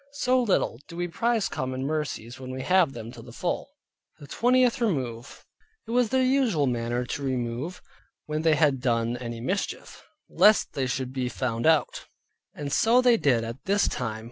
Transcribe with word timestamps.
So 0.13 0.41
little 0.41 0.79
do 0.87 0.95
we 0.95 1.07
prize 1.07 1.47
common 1.47 1.83
mercies 1.85 2.39
when 2.39 2.49
we 2.49 2.63
have 2.63 2.93
them 2.93 3.11
to 3.11 3.21
the 3.21 3.31
full. 3.31 3.69
THE 4.17 4.25
TWENTIETH 4.25 4.81
REMOVE 4.81 5.45
It 5.85 5.91
was 5.91 6.09
their 6.09 6.23
usual 6.23 6.65
manner 6.65 7.05
to 7.05 7.21
remove, 7.21 7.83
when 8.25 8.41
they 8.41 8.55
had 8.55 8.81
done 8.81 9.15
any 9.17 9.39
mischief, 9.41 10.03
lest 10.27 10.73
they 10.73 10.87
should 10.87 11.13
be 11.13 11.29
found 11.29 11.67
out; 11.67 12.07
and 12.55 12.73
so 12.73 12.99
they 12.99 13.15
did 13.17 13.43
at 13.43 13.63
this 13.65 13.87
time. 13.87 14.19